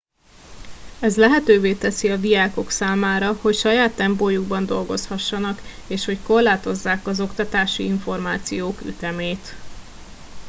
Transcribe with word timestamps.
ez 0.99 1.17
lehetővé 1.17 1.73
teszi 1.73 2.09
a 2.09 2.17
diákok 2.17 2.69
számára 2.71 3.33
hogy 3.41 3.55
saját 3.55 3.95
tempójukban 3.95 4.65
dolgozhassanak 4.65 5.61
és 5.87 6.05
hogy 6.05 6.19
korlátozzák 6.23 7.07
az 7.07 7.19
oktatási 7.19 7.83
információk 7.83 8.81
ütemét 8.85 9.53